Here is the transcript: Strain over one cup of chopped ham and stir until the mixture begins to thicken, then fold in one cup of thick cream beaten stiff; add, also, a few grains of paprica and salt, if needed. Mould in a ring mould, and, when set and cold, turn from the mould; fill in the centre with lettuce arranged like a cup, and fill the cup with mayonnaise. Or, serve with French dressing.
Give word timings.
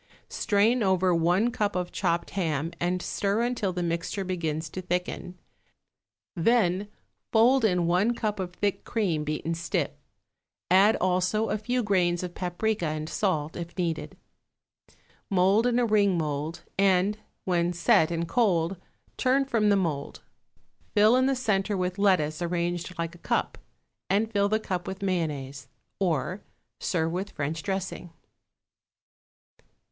Strain 0.29 0.81
over 0.81 1.13
one 1.13 1.51
cup 1.51 1.75
of 1.75 1.91
chopped 1.91 2.31
ham 2.31 2.71
and 2.79 3.03
stir 3.03 3.43
until 3.43 3.71
the 3.71 3.83
mixture 3.83 4.23
begins 4.23 4.67
to 4.71 4.81
thicken, 4.81 5.37
then 6.35 6.87
fold 7.31 7.63
in 7.63 7.85
one 7.85 8.15
cup 8.15 8.39
of 8.39 8.51
thick 8.51 8.83
cream 8.83 9.23
beaten 9.23 9.53
stiff; 9.53 9.91
add, 10.71 10.95
also, 10.95 11.49
a 11.51 11.57
few 11.59 11.83
grains 11.83 12.23
of 12.23 12.33
paprica 12.33 12.87
and 12.87 13.09
salt, 13.09 13.55
if 13.55 13.77
needed. 13.77 14.17
Mould 15.29 15.67
in 15.67 15.77
a 15.77 15.85
ring 15.85 16.17
mould, 16.17 16.63
and, 16.79 17.19
when 17.45 17.71
set 17.71 18.09
and 18.09 18.27
cold, 18.27 18.77
turn 19.17 19.45
from 19.45 19.69
the 19.69 19.75
mould; 19.75 20.23
fill 20.95 21.15
in 21.15 21.27
the 21.27 21.35
centre 21.35 21.77
with 21.77 21.99
lettuce 21.99 22.41
arranged 22.41 22.97
like 22.97 23.13
a 23.13 23.19
cup, 23.19 23.55
and 24.09 24.31
fill 24.33 24.49
the 24.49 24.59
cup 24.59 24.87
with 24.87 25.03
mayonnaise. 25.03 25.67
Or, 25.99 26.41
serve 26.79 27.11
with 27.11 27.29
French 27.29 27.61
dressing. 27.61 28.09